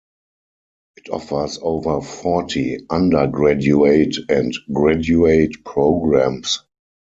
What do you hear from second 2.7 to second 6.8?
undergraduate and graduate programs.